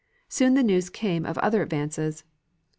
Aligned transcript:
Soon 0.27 0.55
the 0.55 0.63
news 0.63 0.89
came 0.89 1.27
of 1.27 1.37
other 1.37 1.61
advances. 1.61 2.23